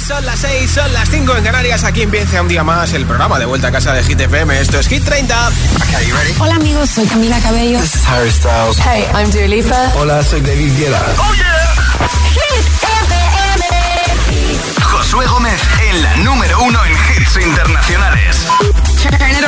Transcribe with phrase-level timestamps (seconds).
[0.00, 1.84] son las 6, son las 5 en Canarias.
[1.84, 4.60] Aquí empieza un día más el programa de vuelta a casa de Hit FM.
[4.60, 5.48] Esto es Hit 30.
[5.48, 6.34] Okay, ready?
[6.38, 7.78] Hola amigos, soy Camila Cabello.
[7.80, 8.78] This is Harry Styles.
[8.78, 9.92] Hey, I'm Dua Lipa.
[9.96, 11.02] Hola, soy David Guetta.
[11.18, 11.74] Oh yeah.
[12.32, 13.64] Hit FM.
[14.82, 15.60] Josué Gómez
[15.90, 18.46] en la número uno en hits internacionales.
[19.02, 19.44] Turn it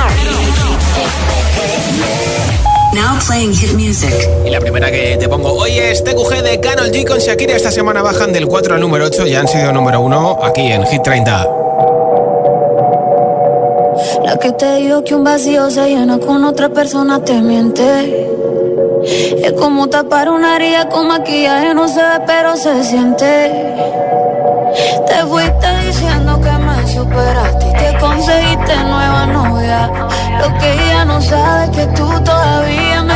[2.66, 2.71] on.
[2.94, 4.12] Now playing hit music.
[4.44, 7.56] Y la primera que te pongo hoy es TQG de Carol G con Shakira.
[7.56, 10.84] Esta semana bajan del 4 al número 8 y han sido número 1 aquí en
[10.84, 11.48] Hit 30.
[14.24, 18.28] La que te digo que un vacío se llena con otra persona te miente.
[19.04, 23.50] Es como tapar una herida con maquillaje, no se ve, pero se siente.
[25.06, 26.61] Te fuiste diciendo que me
[27.12, 29.90] superaste y que conseguiste nueva novia.
[30.38, 33.14] Lo que ella no sabe es que tú todavía me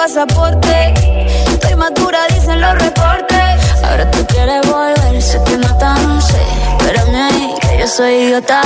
[0.00, 0.94] pasaporte.
[1.46, 3.84] Estoy madura, dicen los reportes.
[3.84, 6.42] Ahora tú quieres volver, sé que no tan sé.
[6.78, 8.62] Espérame, que yo soy idiota.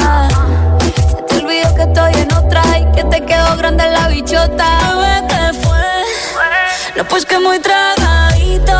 [1.08, 4.66] Se te olvidó que estoy en otra y que te quedó grande la bichota.
[4.94, 6.96] Bebé, ¿qué fue?
[6.96, 8.78] No, pues que muy tragadito.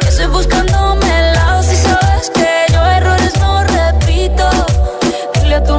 [0.00, 4.50] Que estoy buscándome el lado si sabes que yo errores no repito.
[5.40, 5.78] Dile a tu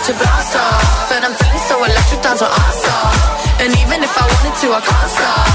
[0.00, 2.68] with your blast off And I'm feeling so electric, dance what I
[3.60, 5.48] And even if I wanted to, I can't stop.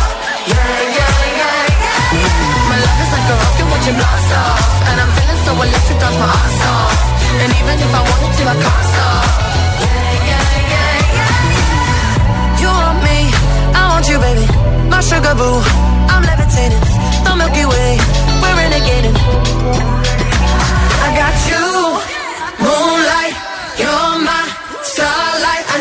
[0.45, 1.73] Yeah, yeah, yeah,
[2.13, 2.69] yeah.
[2.69, 5.97] My love is like a rocket with your blast off And I'm feeling so electric,
[5.97, 6.93] dance my ass off
[7.41, 9.25] And even if I wanted to, I can't stop.
[9.81, 12.61] Yeah, yeah, yeah, yeah.
[12.61, 13.17] You want me,
[13.73, 14.45] I want you, baby.
[14.93, 15.57] My sugar boo,
[16.13, 16.83] I'm levitating.
[17.25, 17.91] The Milky Way,
[18.41, 19.17] we're renegading.
[21.01, 21.65] I got you,
[22.61, 23.35] moonlight,
[23.81, 24.04] you're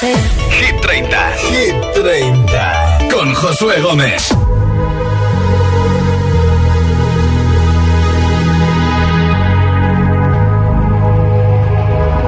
[0.00, 0.16] I'm.
[0.50, 1.06] Hit 30.
[1.50, 3.10] Hit 30.
[3.10, 4.30] Con Josué Gómez.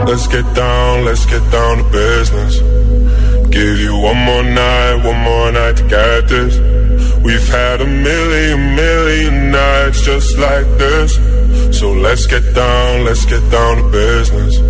[0.07, 2.59] Let's get down, let's get down to business.
[3.51, 6.59] Give you one more night, one more night to get this.
[7.23, 11.15] We've had a million, million nights just like this.
[11.79, 14.70] So let's get down, let's get down to business.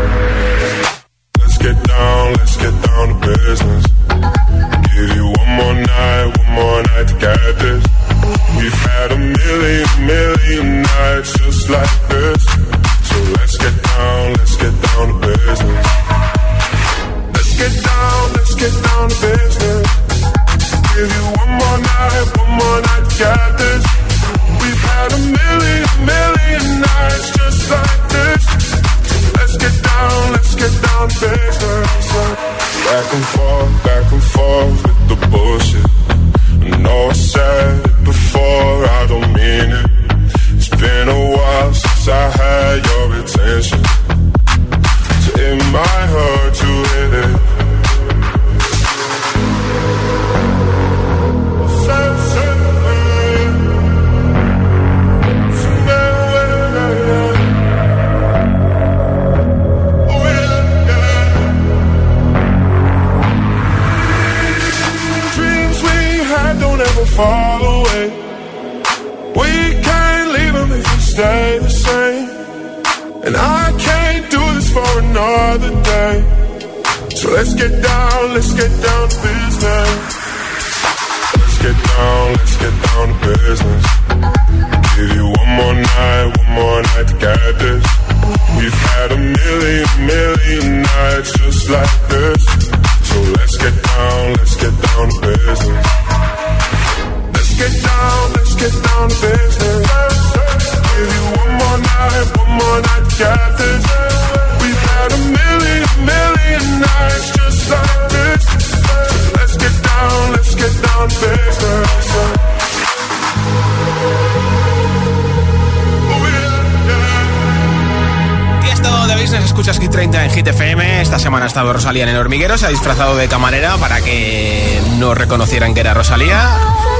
[121.11, 124.81] Esta semana ha estado Rosalía en el hormiguero, se ha disfrazado de camarera para que
[124.97, 126.57] no reconocieran que era Rosalía,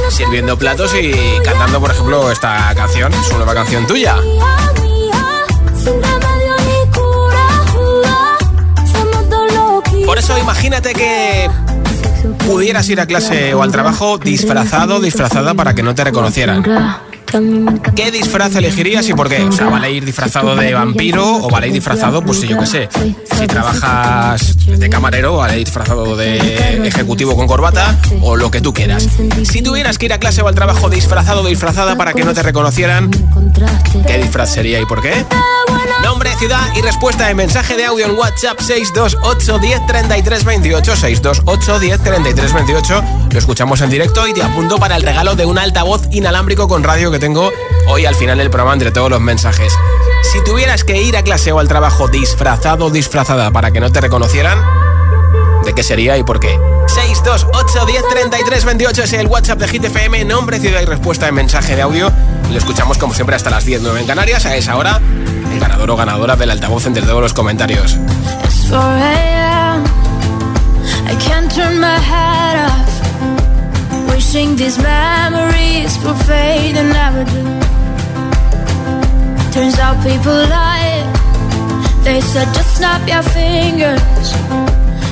[0.10, 1.14] sirviendo platos y
[1.46, 4.18] cantando, por ejemplo, esta canción, su nueva canción tuya.
[10.06, 11.50] Por eso imagínate que
[12.46, 16.66] pudieras ir a clase o al trabajo disfrazado, disfrazada para que no te reconocieran.
[17.96, 19.44] ¿Qué disfraz elegirías y por qué?
[19.44, 22.90] O sea, ¿vale ir disfrazado de vampiro o vale ir disfrazado, pues yo qué sé?
[23.38, 28.74] Si trabajas de camarero, vale ir disfrazado de ejecutivo con corbata o lo que tú
[28.74, 29.08] quieras.
[29.44, 32.34] Si tuvieras que ir a clase o al trabajo disfrazado o disfrazada para que no
[32.34, 33.10] te reconocieran,
[34.08, 35.26] ¿qué disfraz sería y por qué?
[36.04, 41.80] Nombre, ciudad y respuesta en mensaje de audio en WhatsApp 628 10 33 28 628
[41.80, 43.04] 10 33 28.
[43.32, 46.84] Lo escuchamos en directo y te apunto para el regalo de un altavoz inalámbrico con
[46.84, 47.52] radio que tengo
[47.88, 49.74] hoy al final del programa entre todos los mensajes.
[50.32, 53.92] Si tuvieras que ir a clase o al trabajo disfrazado o disfrazada para que no
[53.92, 54.60] te reconocieran,
[55.66, 56.58] ¿De qué sería y por qué?
[56.88, 61.36] 628 10 33 28 es el WhatsApp de Hit FM, nombre, ciudad y respuesta en
[61.36, 62.12] mensaje de audio.
[62.50, 64.46] Y lo escuchamos como siempre hasta las 10, 9 en Canarias.
[64.46, 65.00] A esa hora,
[65.54, 67.98] el ganador o ganadora del altavoz entre todos los comentarios.
[74.32, 77.44] Wishing these memories will fade and never do.
[79.52, 81.04] Turns out people lie.
[82.04, 84.71] They said just snap your fingers.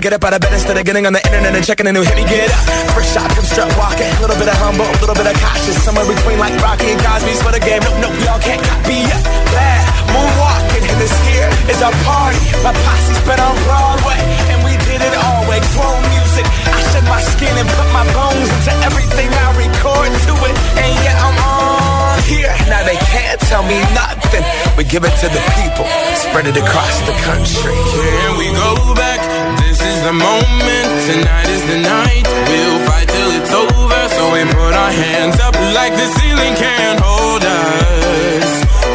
[0.00, 2.00] get up out of bed instead of getting on the internet and checking a new
[2.00, 2.64] hit me get up.
[2.96, 4.08] First shot, come strut walking.
[4.08, 5.76] A little bit of humble, a little bit of cautious.
[5.84, 7.84] Somewhere between like Rocky and Cosby's for the game.
[7.84, 9.20] Nope, nope, y'all can't copy yet.
[9.52, 12.40] Bad moonwalking, and this here is our party.
[12.64, 15.60] My posse's been on Broadway, and we did it all way.
[15.76, 20.34] Grown music, I shed my skin and put my bones into everything I record to
[20.48, 20.54] it.
[20.80, 22.52] And yeah, I'm on here.
[22.72, 24.44] Now they can't tell me nothing.
[24.80, 25.86] We give it to the people,
[26.24, 27.76] spread it across the country.
[27.76, 29.39] Here we go back
[29.80, 32.28] this is the moment, tonight is the night.
[32.28, 37.00] We'll fight till it's over, so we put our hands up like the ceiling can't
[37.00, 38.50] hold us.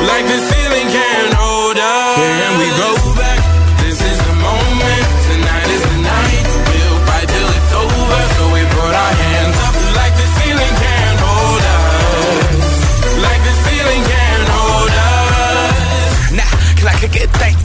[0.05, 2.21] Like the ceiling can't hold us.
[2.21, 3.41] And we go back.
[3.81, 6.45] This is the moment, tonight is the night.
[6.69, 11.17] We'll fight till it's over, so we put our hands up like the ceiling can't
[11.17, 12.61] hold us.
[13.25, 16.29] Like the ceiling can't hold us.
[16.29, 17.29] Now, nah, can I kick it?
[17.41, 17.64] Thank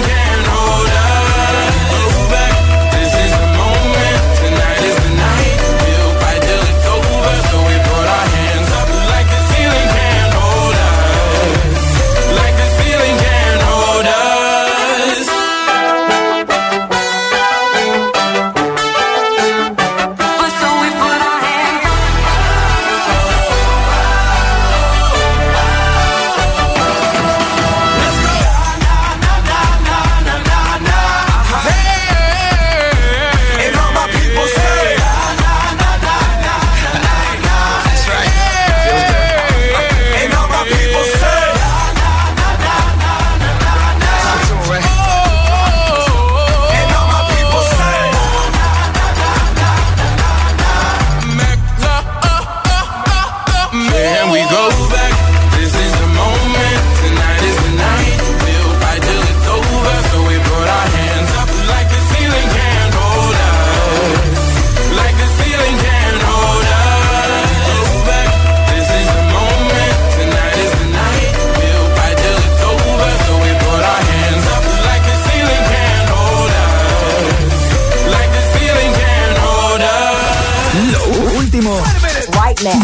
[80.73, 81.03] Lo
[81.37, 81.81] último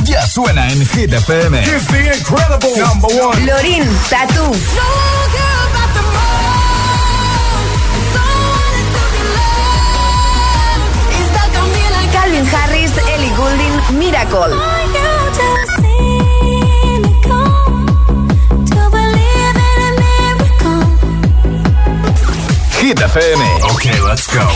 [0.03, 1.61] ya suena en Hit FM.
[1.61, 3.45] The incredible number one.
[3.45, 4.51] Lorin, Tatu.
[12.11, 14.53] Calvin Harris, Ellie Goulding, Miracle.
[22.81, 23.43] Hit FM.
[23.63, 24.47] Ok, let's go.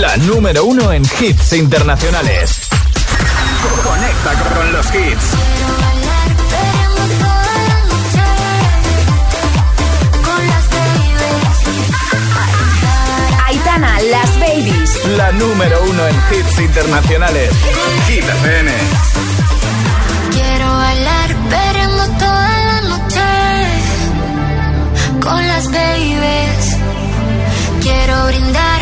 [0.00, 2.61] La número uno en hits internacionales.
[3.92, 5.26] Conecta con los hits.
[13.46, 15.04] Aitana, Las Babies.
[15.18, 17.50] La número uno en hits internacionales.
[18.08, 18.70] Hit FM.
[20.30, 23.20] Quiero bailar, veremos toda la noche
[25.20, 26.76] con las babies.
[27.82, 28.81] Quiero brindar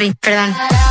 [0.00, 0.89] sorry, perdón.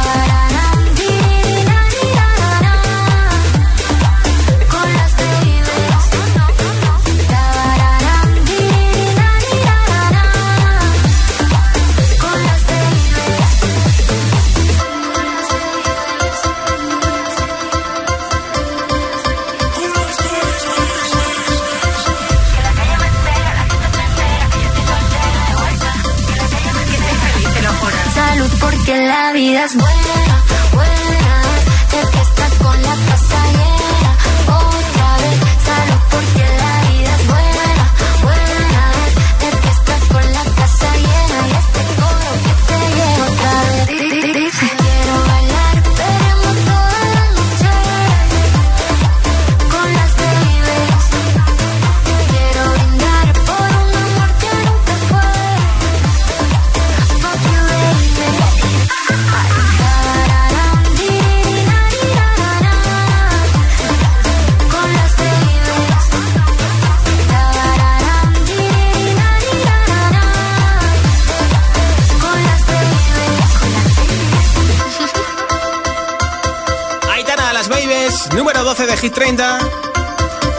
[79.09, 79.59] Hit 30.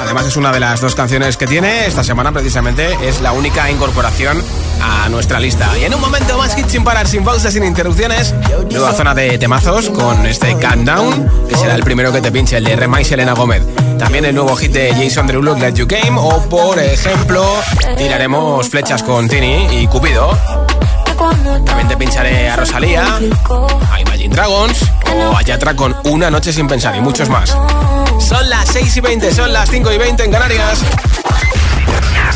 [0.01, 2.97] Además es una de las dos canciones que tiene esta semana precisamente.
[3.07, 4.43] Es la única incorporación
[4.83, 5.79] a nuestra lista.
[5.79, 8.35] Y en un momento más hit sin parar, sin pausas, sin interrupciones.
[8.71, 12.65] Nueva zona de temazos con este Countdown, que será el primero que te pinche, el
[12.65, 13.63] de Rema y Selena Gómez.
[13.99, 16.19] También el nuevo hit de Jason Derulo, Let You Game.
[16.19, 17.45] O por ejemplo,
[17.97, 20.37] tiraremos flechas con Tini y Cupido.
[21.67, 23.05] También te pincharé a Rosalía,
[23.93, 27.55] a Imagine Dragons o a Yatra con Una Noche Sin Pensar y muchos más.
[28.21, 30.83] Son las 6 y 20, son las 5 y 20 en Canarias.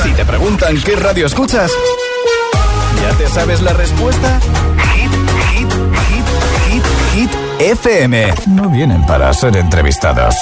[0.02, 1.70] Si te preguntan qué radio escuchas,
[3.02, 4.40] ¿ya te sabes la respuesta?
[4.94, 5.12] Hit,
[5.52, 5.72] hit,
[6.08, 6.24] hit,
[6.68, 8.34] hit, hit, FM.
[8.48, 10.36] No vienen para ser entrevistados,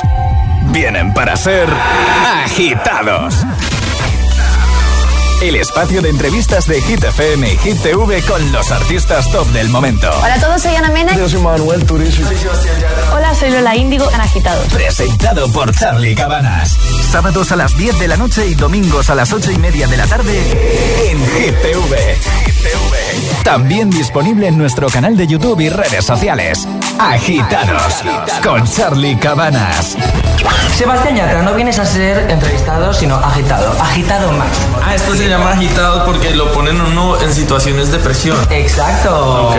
[0.71, 1.69] vienen para ser
[2.25, 3.45] agitados.
[5.43, 9.71] El espacio de entrevistas de Hit FM y Hit TV con los artistas top del
[9.71, 10.09] momento.
[10.23, 11.17] Hola a todos, soy Ana Mena.
[11.17, 12.23] Yo soy Manuel Turizo.
[13.13, 14.69] Hola, soy Lola Índigo, en Agitados.
[14.73, 16.79] Presentado por Charlie Cabanas.
[17.11, 19.97] Sábados a las 10 de la noche y domingos a las 8 y media de
[19.97, 22.19] la tarde en Hit TV.
[23.43, 26.69] También disponible en nuestro canal de YouTube y redes sociales.
[27.01, 28.05] Agitados
[28.45, 29.97] con Charlie Cabanas.
[30.77, 33.73] Sebastián Yatra, no vienes a ser entrevistado, sino agitado.
[33.81, 34.79] Agitado máximo.
[34.83, 38.37] Ah, esto se llama agitado porque lo ponen uno en situaciones de presión.
[38.51, 39.55] Exacto.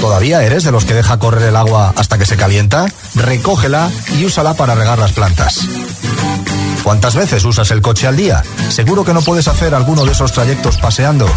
[0.00, 2.86] ¿Todavía eres de los que deja correr el agua hasta que se calienta?
[3.16, 5.60] Recógela y úsala para regar las plantas.
[6.82, 8.42] ¿Cuántas veces usas el coche al día?
[8.70, 11.28] Seguro que no puedes hacer alguno de esos trayectos paseando.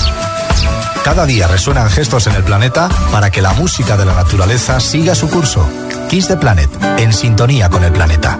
[1.03, 5.13] Cada día resuenan gestos en el planeta para que la música de la naturaleza siga
[5.13, 5.67] su curso.
[6.07, 8.39] Kiss the Planet, en sintonía con el planeta.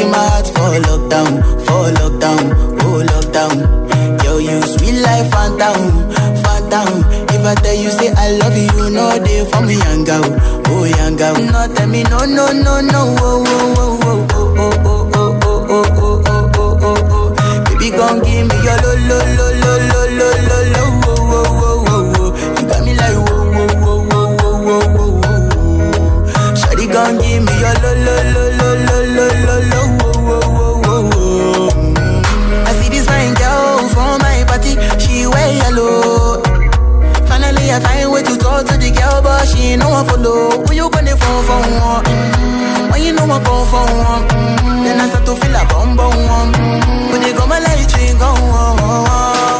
[0.00, 1.32] In my heart for lockdown,
[1.66, 2.44] for lockdown,
[2.82, 4.24] oh lockdown.
[4.24, 6.10] Yo, you sweet life, phantom,
[6.42, 7.04] phantom.
[7.30, 10.24] If I tell you say I love you, you know they for me, young girl,
[10.68, 11.34] oh young girl.
[11.34, 15.36] No, tell me no, no, no, no, oh, oh, oh, oh, oh, oh, oh, oh,
[15.40, 17.64] oh, oh, oh, oh, oh, oh, oh.
[17.64, 21.44] Baby, gon' give me your lo, lo, lo, lo, lo, lo, lo, lo, oh, oh,
[21.60, 22.30] oh, oh, oh.
[22.60, 26.54] You got me like whoa, whoa, whoa, whoa, whoa, whoa, whoa.
[26.56, 29.79] Shawty gon' give me your lo, lo, lo, lo, lo, lo, lo, lo,
[35.50, 36.42] wear yellow.
[37.26, 40.50] Finally, I find way to talk to the girl, but she ain't no one follow.
[40.66, 42.04] Who you gonna phone for one?
[42.04, 42.90] Mm.
[42.90, 44.84] When you know I come for one, mm.
[44.84, 46.52] then I start to feel a bum bum one.
[46.52, 47.12] Mm.
[47.12, 47.86] When they go my light,
[48.18, 48.80] go on.
[48.80, 49.59] Yeah, I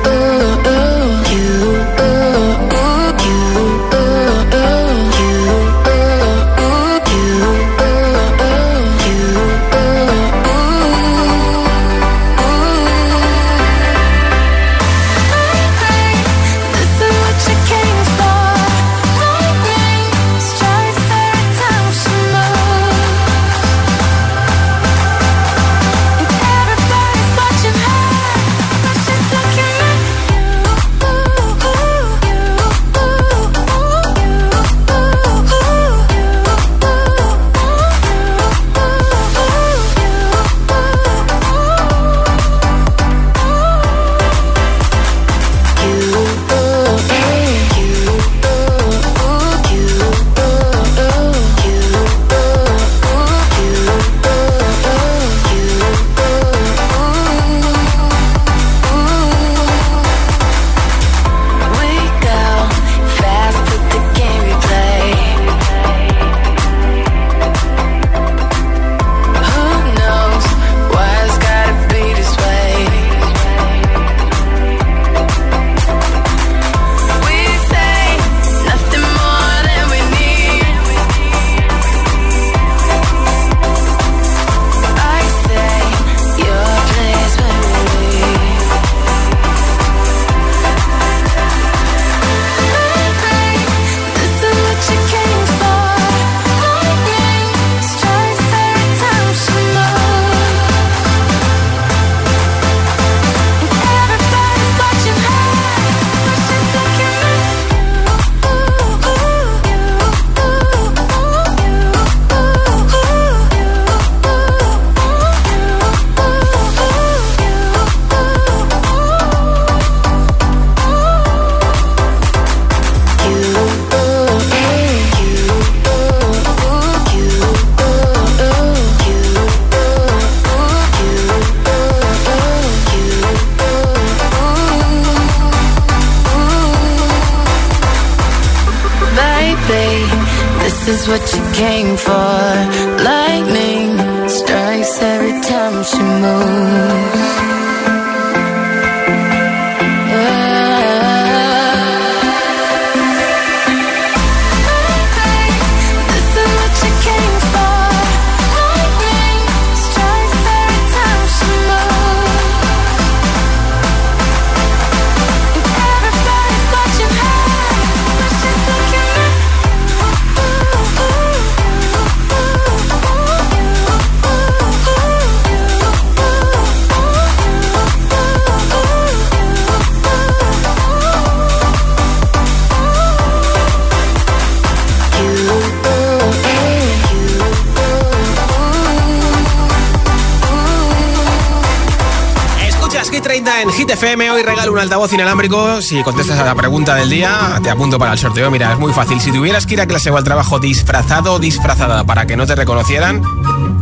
[194.01, 194.31] FM.
[194.31, 195.79] Hoy regalo un altavoz inalámbrico.
[195.79, 198.49] Si contestas a la pregunta del día, te apunto para el sorteo.
[198.49, 199.21] Mira, es muy fácil.
[199.21, 202.47] Si tuvieras que ir a clase o al trabajo disfrazado o disfrazada para que no
[202.47, 203.21] te reconocieran,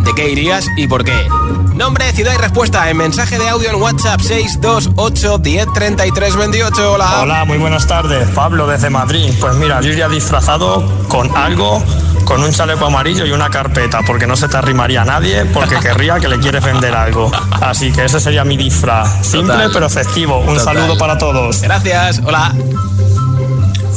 [0.03, 1.25] ¿de qué irías y por qué?
[1.73, 6.91] Nombre, ciudad y respuesta en mensaje de audio en WhatsApp 628 1033 28.
[6.91, 7.21] Hola.
[7.21, 8.27] Hola, muy buenas tardes.
[8.31, 9.31] Pablo desde Madrid.
[9.39, 11.81] Pues mira, yo disfrazado con algo,
[12.29, 15.77] con un chaleco amarillo y una carpeta, porque no se te arrimaría a nadie, porque
[15.81, 17.31] querría que le quieres vender algo.
[17.59, 19.25] Así que ese sería mi disfraz.
[19.25, 19.71] Simple Total.
[19.73, 20.37] pero efectivo.
[20.37, 20.75] Un Total.
[20.75, 21.59] saludo para todos.
[21.63, 22.21] Gracias.
[22.23, 22.53] Hola.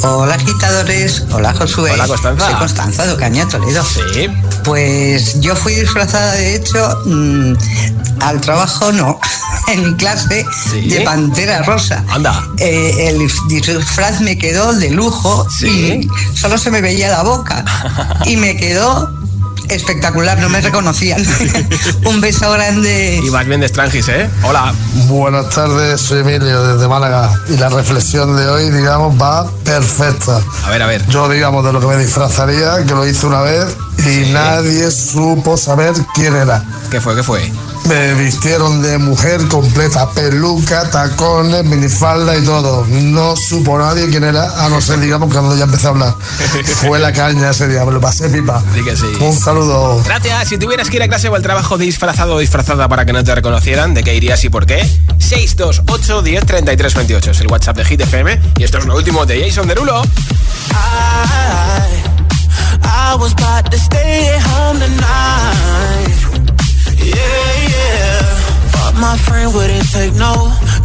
[0.01, 1.91] Hola agitadores, hola Josué.
[1.91, 2.45] Hola, Constanza.
[2.47, 3.83] Soy Constanza de Ocaña, Toledo.
[3.85, 4.27] Sí.
[4.63, 7.53] Pues yo fui disfrazada, de hecho, mm,
[8.21, 9.19] al trabajo no,
[9.73, 10.89] en mi clase Sí.
[10.89, 12.03] de Pantera Rosa.
[12.09, 12.47] Anda.
[12.59, 16.01] Eh, el disfraz me quedó de lujo Sí.
[16.07, 17.63] y solo se me veía la boca.
[18.25, 19.11] y me quedó
[19.73, 21.23] espectacular, no me reconocían.
[22.05, 23.21] Un beso grande.
[23.23, 24.29] Y más bien de Strangis, ¿eh?
[24.43, 24.73] Hola.
[25.07, 30.39] Buenas tardes, soy Emilio desde Málaga y la reflexión de hoy, digamos, va perfecta.
[30.65, 31.05] A ver, a ver.
[31.07, 35.57] Yo, digamos, de lo que me disfrazaría, que lo hice una vez y nadie supo
[35.57, 36.63] saber quién era.
[36.89, 37.15] ¿Qué fue?
[37.15, 37.51] ¿Qué fue?
[37.87, 42.85] Me vistieron de mujer completa, peluca, tacones, minifalda y todo.
[42.87, 46.15] No supo nadie quién era, a no ser, digamos, cuando ya empecé a hablar.
[46.81, 48.63] Fue la caña ese día, me lo pasé pipa.
[48.95, 49.05] Sí.
[49.19, 50.01] Un saludo.
[50.03, 50.49] Gracias.
[50.49, 53.23] Si tuvieras que ir a clase o al trabajo disfrazado o disfrazada para que no
[53.23, 54.87] te reconocieran, ¿de qué irías y por qué?
[55.19, 58.39] 628 10 33 28 es el WhatsApp de Hit FM.
[58.57, 60.01] Y esto es lo último de Jason Derulo.
[62.85, 66.52] I was about to stay home tonight.
[66.97, 68.21] Yeah, yeah.
[68.73, 70.33] But my friend wouldn't take no.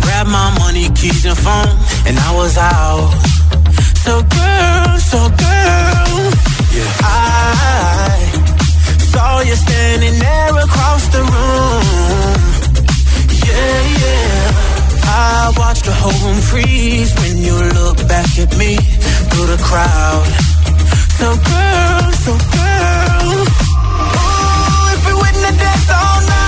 [0.02, 1.74] Grab my money, keys, and phone.
[2.06, 3.10] And I was out.
[4.04, 6.14] So, girl, so, girl.
[6.76, 6.92] Yeah.
[7.02, 8.18] I
[9.12, 12.38] saw you standing there across the room.
[13.48, 14.50] Yeah, yeah.
[15.04, 18.76] I watched the whole room freeze when you look back at me
[19.30, 20.26] through the crowd.
[21.18, 23.44] So girl, so girl.
[25.50, 26.47] If we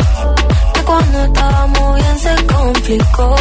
[0.81, 3.35] Que cuando estábamos bien se complicó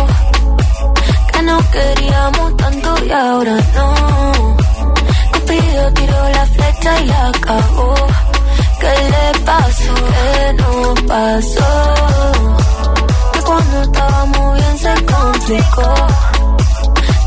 [1.42, 4.56] nos queríamos tanto y ahora no.
[5.32, 7.94] Cupido tiró la flecha y acabó.
[8.80, 9.94] ¿Qué le pasó?
[10.12, 11.70] ¿Qué nos pasó?
[13.32, 15.94] Que cuando estábamos bien se complicó.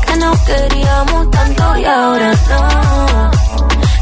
[0.06, 3.30] Que nos queríamos tanto y ahora no.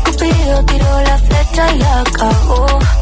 [0.05, 3.02] Cupido tiró la flecha y acabó.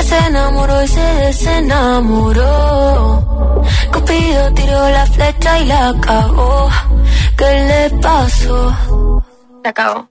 [0.00, 2.42] Que se enamoró y se desenamoró.
[3.92, 6.70] Cupido tiró la flecha y la acabó.
[7.36, 8.74] ¿Qué le pasó?
[9.62, 10.08] Se acabó.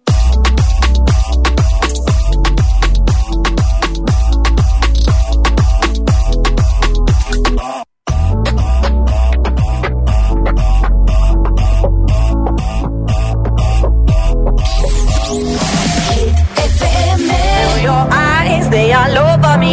[18.72, 19.39] They all over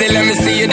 [0.00, 0.67] Everybody let me see you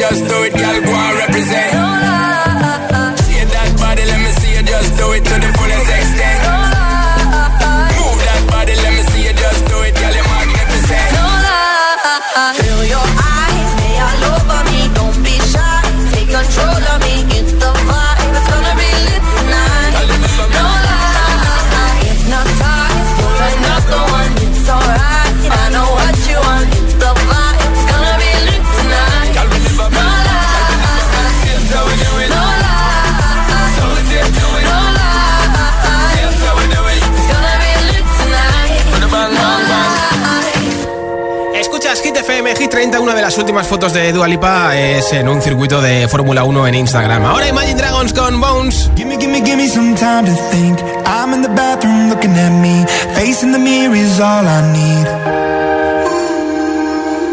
[42.85, 46.43] 30, una de las últimas fotos de Dua Lipa es en un circuito de Fórmula
[46.43, 47.25] 1 en Instagram.
[47.25, 48.91] Ahora Imagine Dragons con Bones.
[48.95, 50.79] Give me, give me, give me some time to think.
[51.07, 52.85] I'm in the bathroom looking at me.
[53.15, 55.07] Facing the mirror is all I need.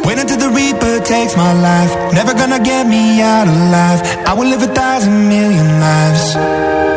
[0.07, 2.15] Wait until the Reaper takes my life.
[2.15, 4.01] Never gonna get me out alive.
[4.27, 6.92] I will live a thousand million lives.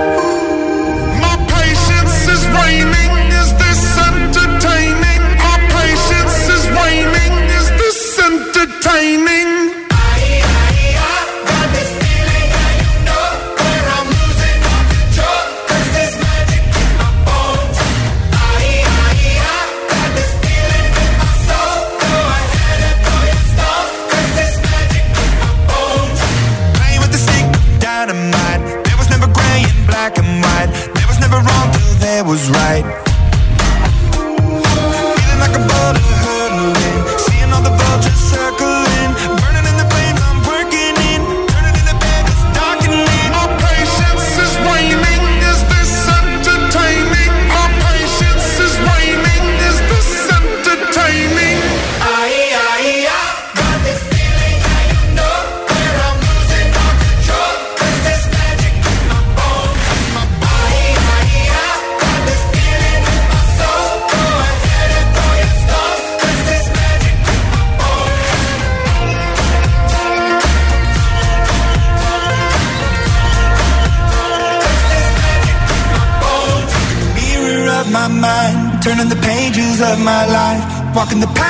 [81.16, 81.45] in the past.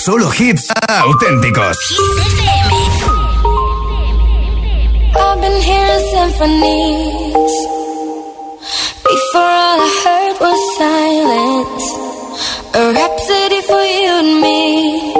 [0.00, 1.76] Solo hits auténticos.
[5.14, 7.54] I've been hearing symphonies.
[9.04, 11.84] Before all I heard was silence.
[12.72, 15.19] A rhapsody for you and me.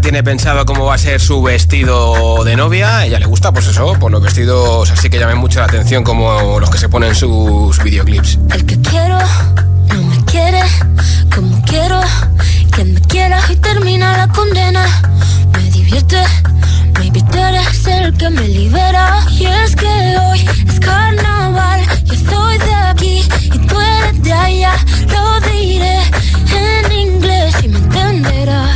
[0.00, 2.98] tiene pensado cómo va a ser su vestido de novia.
[2.98, 6.04] A ella le gusta, pues eso, por los vestidos así que llamen mucho la atención,
[6.04, 8.38] como los que se ponen sus videoclips.
[8.52, 9.18] El que quiero
[9.88, 10.60] no me quiere
[11.34, 12.00] como quiero.
[12.70, 14.84] Quien me quiera y termina la condena.
[15.52, 16.22] Me divierte,
[16.98, 19.24] maybe tú eres el que me libera.
[19.30, 21.80] Y es que hoy es carnaval.
[22.04, 24.72] Yo soy de aquí y tú eres de allá.
[25.08, 26.00] Lo diré
[26.52, 28.75] en inglés y me entenderás.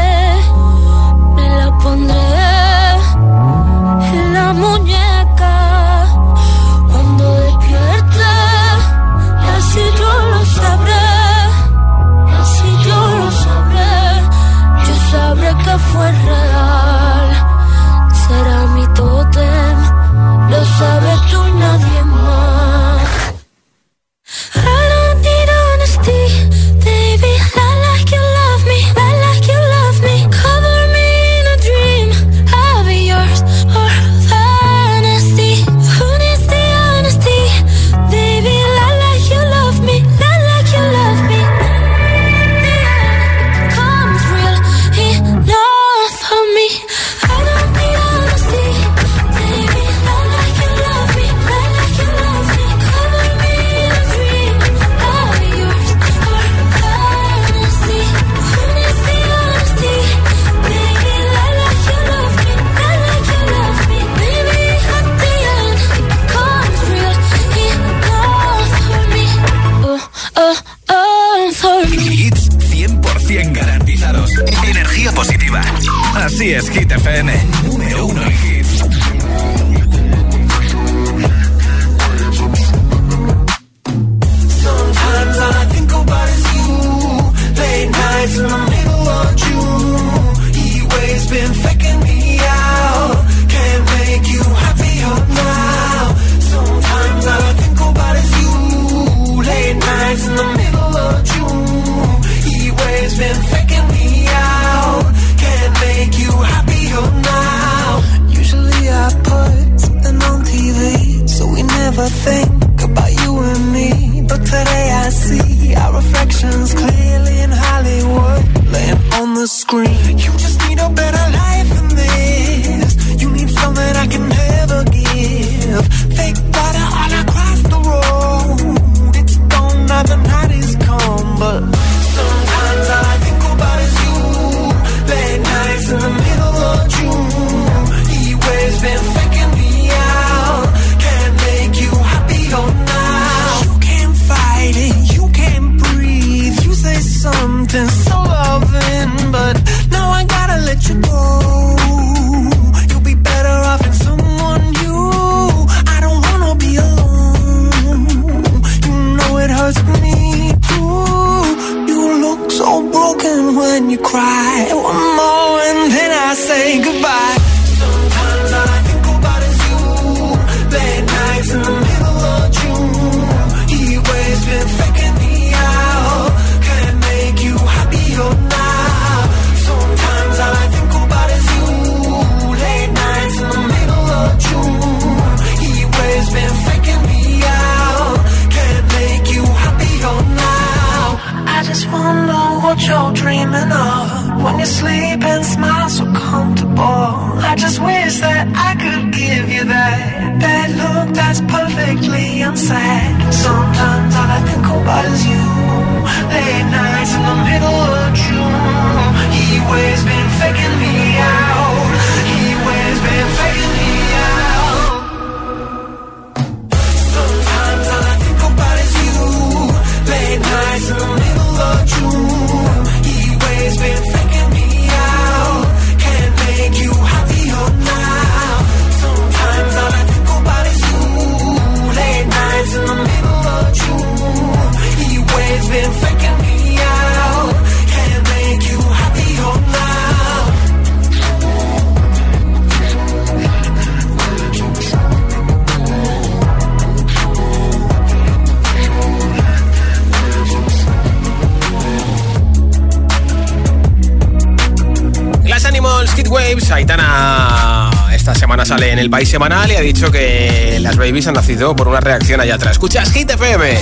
[259.01, 262.55] El país semanal y ha dicho que las babies han nacido por una reacción allá
[262.55, 262.73] atrás.
[262.73, 263.79] Escuchas Hit FM.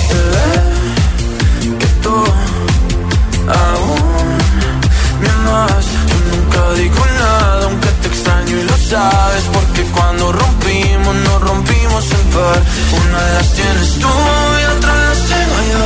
[6.30, 9.44] nunca digo nada, aunque te extraño y lo sabes.
[9.52, 12.60] Porque cuando rompimos, nos rompimos en par.
[13.00, 15.84] Una de las tienes tú y otra las tengo yo.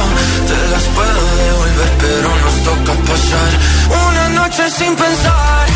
[0.51, 3.51] Te las puedo devolver, pero nos toca pasar
[4.09, 5.67] una noche sin pensar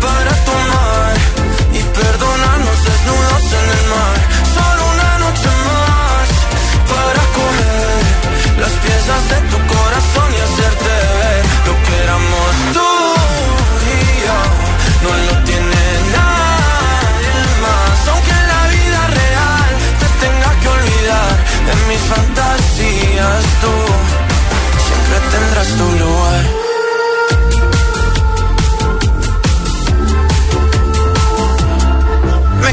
[0.00, 1.14] para tomar
[1.74, 4.16] y perdonarnos desnudos en el mar.
[4.54, 6.28] Solo una noche más
[6.92, 8.02] para coger
[8.60, 12.90] las piezas de tu corazón y hacerte ver lo que éramos tú
[13.88, 14.38] y yo.
[15.04, 15.82] No lo tiene
[16.16, 17.34] nadie
[17.64, 19.70] más, aunque en la vida real
[20.00, 21.32] te tenga que olvidar.
[21.72, 23.74] En mis fantasías tú
[24.86, 26.69] siempre tendrás tu lugar.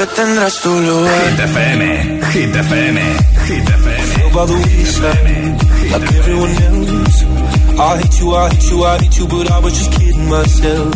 [0.00, 1.30] siempre tendrás tu lugar.
[1.30, 2.98] Hit FM, Hit FM,
[3.48, 4.04] Hit FM.
[4.14, 7.24] Feel by the wayside, like everyone else.
[7.78, 10.94] I hate you, I hate you, I hate you, but I was just kidding myself.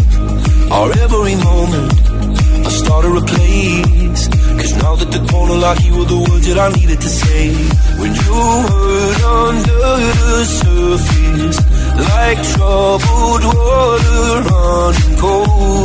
[0.70, 1.92] Our every moment,
[2.66, 4.28] I started a place.
[4.58, 7.52] Cause now that the corner like you were the words that I needed to say.
[8.00, 8.40] When you
[8.70, 9.84] hurt under
[10.22, 11.58] the surface,
[12.08, 15.84] like troubled water running cold.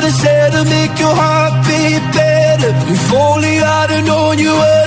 [0.00, 2.72] could've said to make your heart beat better.
[2.92, 4.79] If only I'd have known you were.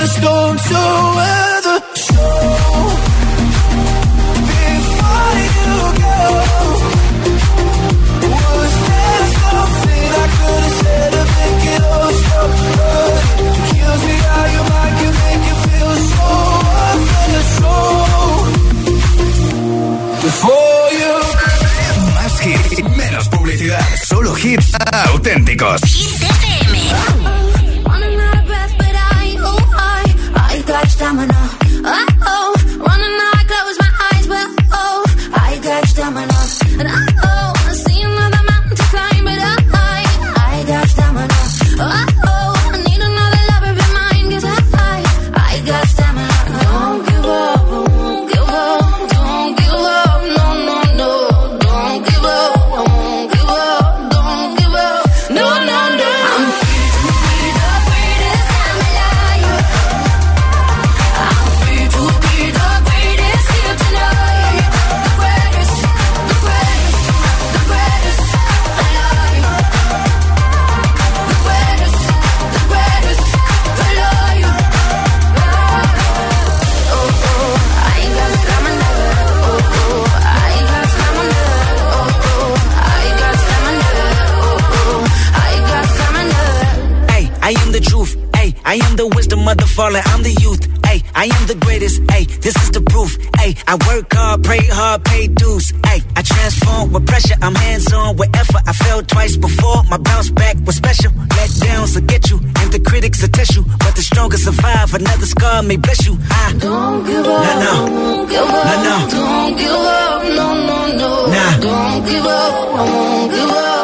[95.05, 95.73] pay dues.
[95.83, 97.35] Ay, I transform with pressure.
[97.41, 98.29] I'm hands on with.
[98.35, 99.83] I fell twice before.
[99.89, 101.11] My bounce back was special.
[101.37, 103.63] Let downs will get you, and the critics will test you.
[103.79, 104.93] But the strongest survive.
[104.93, 106.17] Another scar may bless you.
[106.29, 107.43] I don't give up.
[107.43, 107.75] Nah, no.
[107.87, 108.65] Don't give up.
[108.65, 109.09] Nah, no.
[109.09, 110.23] Don't give up.
[110.23, 111.11] No, no, no.
[111.27, 111.59] Nah.
[111.59, 112.53] Don't give up.
[112.79, 113.82] I won't give up.